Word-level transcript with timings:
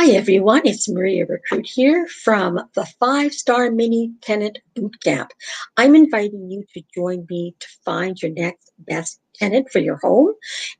Hi 0.00 0.10
everyone, 0.10 0.62
it's 0.64 0.88
Maria 0.88 1.26
Rekrut 1.26 1.66
here 1.66 2.06
from 2.06 2.60
the 2.74 2.86
Five 3.00 3.32
Star 3.32 3.72
Mini 3.72 4.12
Tenant 4.20 4.60
Bootcamp. 4.76 5.30
I'm 5.76 5.96
inviting 5.96 6.48
you 6.52 6.64
to 6.74 6.82
join 6.94 7.26
me 7.28 7.56
to 7.58 7.66
find 7.84 8.16
your 8.22 8.30
next 8.30 8.70
best 8.78 9.20
tenant 9.38 9.70
for 9.70 9.78
your 9.78 9.98
home. 9.98 10.32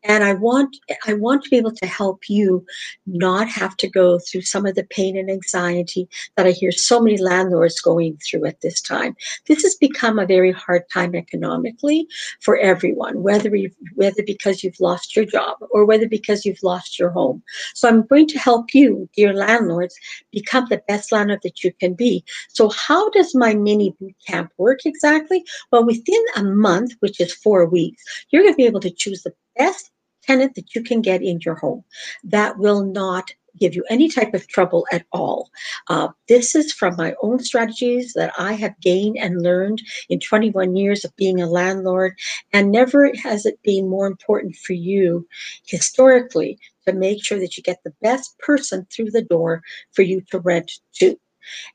And 0.04 0.25
i 0.25 0.34
want 0.34 0.77
i 1.07 1.14
want 1.14 1.43
to 1.45 1.50
be 1.50 1.57
able 1.57 1.72
to 1.72 1.86
help 1.86 2.29
you 2.29 2.64
not 3.07 3.48
have 3.48 3.77
to 3.79 3.88
go 3.88 4.18
through 4.18 4.43
some 4.43 4.66
of 4.66 4.75
the 4.75 4.84
pain 4.84 5.16
and 5.16 5.30
anxiety 5.30 6.08
that 6.36 6.46
i 6.46 6.50
hear 6.50 6.72
so 6.72 7.00
many 7.00 7.18
landlords 7.18 7.80
going 7.80 8.18
through 8.18 8.46
at 8.46 8.61
this 8.61 8.80
time. 8.80 9.16
This 9.46 9.62
has 9.62 9.75
become 9.75 10.18
a 10.18 10.26
very 10.26 10.52
hard 10.52 10.82
time 10.93 11.14
economically 11.14 12.07
for 12.40 12.57
everyone 12.58 13.22
whether 13.22 13.54
you 13.54 13.71
whether 13.94 14.22
because 14.26 14.62
you've 14.62 14.80
lost 14.80 15.16
your 15.16 15.25
job 15.25 15.56
or 15.70 15.84
whether 15.84 16.09
because 16.09 16.45
you've 16.45 16.62
lost 16.62 16.98
your 16.98 17.11
home. 17.11 17.43
So 17.75 17.89
i'm 17.89 18.06
going 18.06 18.26
to 18.29 18.39
help 18.39 18.75
you 18.75 19.09
dear 19.17 19.32
landlords 19.32 19.96
become 20.32 20.67
the 20.68 20.82
best 20.89 21.12
landlord 21.12 21.40
that 21.43 21.62
you 21.64 21.72
can 21.81 21.95
be. 21.95 22.25
So 22.48 22.70
how 22.70 23.11
does 23.11 23.34
my 23.34 23.54
mini 23.54 23.95
boot 23.98 24.14
camp 24.26 24.53
work 24.59 24.81
exactly? 24.84 25.45
Well 25.70 25.84
within 25.84 26.25
a 26.36 26.43
month 26.43 26.93
which 27.00 27.20
is 27.20 27.32
four 27.32 27.67
weeks 27.67 28.03
you're 28.31 28.47
to 28.48 28.57
be 28.57 28.66
able 28.66 28.80
to 28.80 28.90
choose 28.90 29.22
the 29.22 29.34
best 29.57 29.90
tenant 30.22 30.54
that 30.54 30.75
you 30.75 30.82
can 30.82 31.00
get 31.00 31.22
in 31.22 31.40
your 31.40 31.54
home 31.54 31.84
that 32.25 32.58
will 32.58 32.84
not 32.84 33.33
give 33.58 33.75
you 33.75 33.84
any 33.91 34.08
type 34.08 34.34
of 34.34 34.47
trouble 34.47 34.86
at 34.92 35.05
all. 35.12 35.50
Uh, 35.89 36.08
this 36.28 36.55
is 36.55 36.72
from 36.72 36.97
my 36.97 37.14
own 37.22 37.41
strategies 37.41 38.12
that 38.14 38.33
I 38.39 38.53
have 38.53 38.78
gained 38.80 39.19
and 39.19 39.42
learned 39.42 39.83
in 40.08 40.20
21 40.20 40.77
years 40.77 41.05
of 41.05 41.16
being 41.16 41.41
a 41.41 41.47
landlord, 41.47 42.16
and 42.53 42.70
never 42.70 43.11
has 43.22 43.47
it 43.47 43.61
been 43.62 43.89
more 43.89 44.06
important 44.06 44.56
for 44.56 44.75
you 44.75 45.27
historically 45.67 46.58
to 46.86 46.92
make 46.92 47.25
sure 47.25 47.39
that 47.41 47.56
you 47.56 47.62
get 47.62 47.83
the 47.84 47.94
best 48.00 48.39
person 48.39 48.86
through 48.91 49.11
the 49.11 49.23
door 49.23 49.62
for 49.92 50.03
you 50.03 50.20
to 50.30 50.39
rent 50.39 50.73
to. 50.95 51.19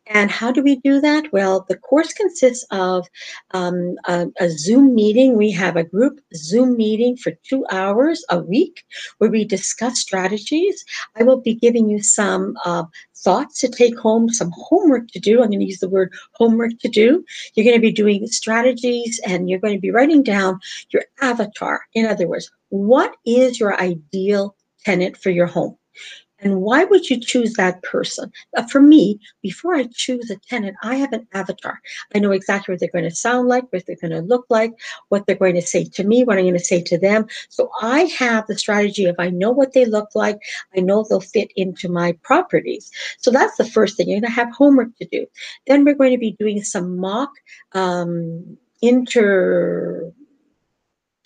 And 0.07 0.31
how 0.31 0.51
do 0.51 0.61
we 0.61 0.77
do 0.77 0.99
that? 1.01 1.31
Well, 1.31 1.65
the 1.67 1.77
course 1.77 2.13
consists 2.13 2.65
of 2.71 3.07
um, 3.51 3.95
a, 4.05 4.27
a, 4.39 4.49
Zoom 4.49 4.93
meeting. 4.93 5.37
We 5.37 5.51
have 5.51 5.75
a 5.75 5.83
group 5.83 6.19
Zoom 6.35 6.77
meeting 6.77 7.17
for 7.17 7.31
two 7.43 7.65
hours 7.71 8.23
a 8.29 8.39
week 8.39 8.83
where 9.17 9.29
we 9.29 9.45
discuss 9.45 9.99
strategies. 9.99 10.83
I 11.17 11.23
will 11.23 11.37
be 11.37 11.53
giving 11.53 11.89
you 11.89 12.01
some 12.01 12.55
uh, 12.65 12.83
thoughts 13.23 13.59
to 13.61 13.69
take 13.69 13.97
home, 13.97 14.29
some 14.29 14.51
homework 14.53 15.07
to 15.09 15.19
do. 15.19 15.41
I'm 15.41 15.49
going 15.49 15.59
to 15.59 15.65
use 15.65 15.79
the 15.79 15.89
word 15.89 16.13
homework 16.33 16.77
to 16.79 16.89
do. 16.89 17.23
You're 17.55 17.65
going 17.65 17.77
to 17.77 17.81
be 17.81 17.91
doing 17.91 18.27
strategies 18.27 19.19
and 19.25 19.49
you're 19.49 19.59
going 19.59 19.75
to 19.75 19.81
be 19.81 19.91
writing 19.91 20.23
down 20.23 20.59
your 20.89 21.03
avatar. 21.21 21.81
In 21.93 22.05
other 22.05 22.27
words, 22.27 22.51
what 22.69 23.15
is 23.25 23.59
your 23.59 23.79
ideal 23.79 24.55
tenant 24.85 25.17
for 25.17 25.29
your 25.29 25.47
home? 25.47 25.77
And 26.43 26.61
why 26.61 26.83
would 26.83 27.09
you 27.09 27.19
choose 27.19 27.53
that 27.53 27.81
person? 27.83 28.31
Uh, 28.57 28.63
for 28.67 28.81
me, 28.81 29.19
before 29.41 29.75
I 29.75 29.87
choose 29.93 30.29
a 30.29 30.35
tenant, 30.35 30.75
I 30.83 30.95
have 30.95 31.13
an 31.13 31.27
avatar. 31.33 31.79
I 32.13 32.19
know 32.19 32.31
exactly 32.31 32.73
what 32.73 32.79
they're 32.79 32.89
going 32.89 33.09
to 33.09 33.15
sound 33.15 33.47
like, 33.47 33.71
what 33.71 33.85
they're 33.85 33.95
going 33.95 34.11
to 34.11 34.21
look 34.21 34.45
like, 34.49 34.73
what 35.09 35.25
they're 35.25 35.35
going 35.35 35.55
to 35.55 35.61
say 35.61 35.85
to 35.85 36.03
me, 36.03 36.23
what 36.23 36.37
I'm 36.37 36.43
going 36.43 36.53
to 36.53 36.59
say 36.59 36.81
to 36.81 36.97
them. 36.97 37.27
So 37.49 37.69
I 37.81 38.01
have 38.17 38.47
the 38.47 38.57
strategy 38.57 39.05
of 39.05 39.15
I 39.19 39.29
know 39.29 39.51
what 39.51 39.73
they 39.73 39.85
look 39.85 40.09
like, 40.15 40.39
I 40.75 40.81
know 40.81 41.05
they'll 41.07 41.21
fit 41.21 41.51
into 41.55 41.89
my 41.89 42.13
properties. 42.23 42.91
So 43.19 43.31
that's 43.31 43.57
the 43.57 43.65
first 43.65 43.97
thing. 43.97 44.09
You're 44.09 44.19
going 44.19 44.31
to 44.31 44.35
have 44.35 44.51
homework 44.53 44.95
to 44.97 45.05
do. 45.05 45.25
Then 45.67 45.85
we're 45.85 45.95
going 45.95 46.11
to 46.11 46.17
be 46.17 46.35
doing 46.39 46.63
some 46.63 46.97
mock 46.97 47.31
um, 47.73 48.57
inter 48.81 50.13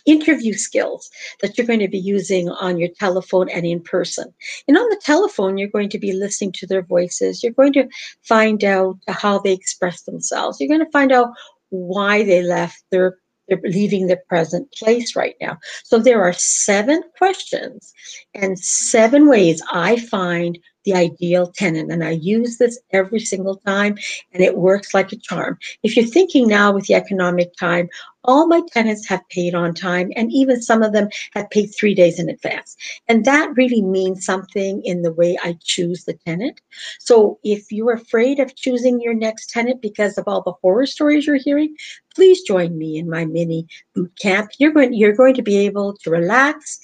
interview 0.07 0.53
skills 0.53 1.11
that 1.41 1.57
you're 1.57 1.67
going 1.67 1.79
to 1.79 1.87
be 1.87 1.99
using 1.99 2.49
on 2.49 2.79
your 2.79 2.89
telephone 2.99 3.49
and 3.49 3.65
in 3.65 3.81
person. 3.81 4.33
And 4.67 4.77
on 4.77 4.89
the 4.89 5.01
telephone, 5.03 5.57
you're 5.57 5.67
going 5.67 5.89
to 5.89 5.99
be 5.99 6.13
listening 6.13 6.53
to 6.53 6.65
their 6.65 6.81
voices. 6.81 7.43
You're 7.43 7.51
going 7.51 7.73
to 7.73 7.87
find 8.23 8.63
out 8.63 8.97
how 9.07 9.37
they 9.39 9.53
express 9.53 10.01
themselves. 10.03 10.59
You're 10.59 10.69
going 10.69 10.85
to 10.85 10.91
find 10.91 11.11
out 11.11 11.29
why 11.69 12.23
they 12.23 12.41
left 12.41 12.83
their 12.89 13.17
they're 13.47 13.59
leaving 13.63 14.07
the 14.07 14.19
present 14.27 14.71
place 14.73 15.15
right 15.15 15.35
now. 15.39 15.57
So 15.83 15.99
there 15.99 16.21
are 16.21 16.33
seven 16.33 17.01
questions 17.17 17.93
and 18.33 18.59
seven 18.59 19.29
ways 19.29 19.61
I 19.71 19.97
find 19.97 20.59
the 20.83 20.93
ideal 20.93 21.51
tenant. 21.55 21.91
And 21.91 22.03
I 22.03 22.11
use 22.11 22.57
this 22.57 22.79
every 22.91 23.19
single 23.19 23.57
time 23.57 23.97
and 24.33 24.43
it 24.43 24.57
works 24.57 24.93
like 24.93 25.11
a 25.11 25.17
charm. 25.17 25.57
If 25.83 25.95
you're 25.95 26.05
thinking 26.05 26.47
now 26.47 26.71
with 26.71 26.87
the 26.87 26.95
economic 26.95 27.55
time, 27.57 27.89
all 28.27 28.45
my 28.45 28.61
tenants 28.71 29.07
have 29.07 29.27
paid 29.29 29.55
on 29.55 29.73
time 29.73 30.11
and 30.15 30.31
even 30.31 30.61
some 30.61 30.83
of 30.83 30.91
them 30.91 31.07
have 31.33 31.49
paid 31.49 31.67
three 31.67 31.95
days 31.95 32.19
in 32.19 32.29
advance. 32.29 32.75
And 33.07 33.25
that 33.25 33.55
really 33.55 33.81
means 33.81 34.25
something 34.25 34.81
in 34.83 35.01
the 35.01 35.13
way 35.13 35.37
I 35.41 35.57
choose 35.63 36.03
the 36.03 36.13
tenant. 36.13 36.61
So 36.99 37.39
if 37.43 37.71
you're 37.71 37.93
afraid 37.93 38.39
of 38.39 38.55
choosing 38.55 39.01
your 39.01 39.13
next 39.13 39.49
tenant 39.49 39.81
because 39.81 40.17
of 40.17 40.27
all 40.27 40.41
the 40.41 40.53
horror 40.61 40.85
stories 40.85 41.25
you're 41.25 41.37
hearing, 41.37 41.75
please 42.13 42.41
join 42.41 42.77
me 42.77 42.97
in 42.97 43.09
my 43.09 43.25
mini 43.25 43.67
boot 43.95 44.11
camp. 44.19 44.51
You're 44.59 44.71
going, 44.71 44.93
you're 44.93 45.13
going 45.13 45.35
to 45.35 45.41
be 45.41 45.57
able 45.57 45.95
to 45.97 46.09
relax, 46.09 46.79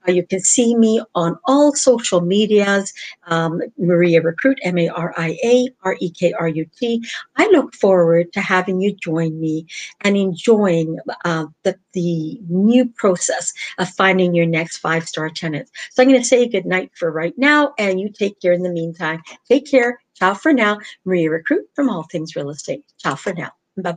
Uh, 0.07 0.11
you 0.11 0.25
can 0.25 0.39
see 0.39 0.75
me 0.75 1.01
on 1.15 1.37
all 1.45 1.73
social 1.73 2.21
medias, 2.21 2.93
um, 3.27 3.61
Maria 3.77 4.21
Rekrut, 4.21 4.55
M-A-R-I-A, 4.63 5.69
R-E-K-R-U-T. 5.83 7.03
I 7.37 7.47
look 7.47 7.73
forward 7.75 8.33
to 8.33 8.41
having 8.41 8.81
you 8.81 8.95
join 8.95 9.39
me 9.39 9.67
and 10.01 10.17
enjoying 10.17 10.97
uh, 11.23 11.45
the, 11.63 11.77
the 11.93 12.39
new 12.49 12.85
process 12.85 13.53
of 13.77 13.89
finding 13.89 14.35
your 14.35 14.45
next 14.45 14.77
five-star 14.77 15.29
tenant. 15.29 15.69
So 15.91 16.03
I'm 16.03 16.09
going 16.09 16.21
to 16.21 16.27
say 16.27 16.47
good 16.47 16.65
night 16.65 16.91
for 16.95 17.11
right 17.11 17.37
now, 17.37 17.73
and 17.77 17.99
you 17.99 18.09
take 18.09 18.39
care 18.41 18.53
in 18.53 18.63
the 18.63 18.69
meantime. 18.69 19.21
Take 19.47 19.69
care. 19.69 19.99
Ciao 20.15 20.33
for 20.33 20.53
now. 20.53 20.79
Maria 21.03 21.29
Rekrut 21.29 21.63
from 21.73 21.89
All 21.89 22.03
Things 22.03 22.35
Real 22.35 22.49
Estate. 22.49 22.83
Ciao 22.97 23.15
for 23.15 23.33
now. 23.33 23.51
Bye-bye. 23.77 23.93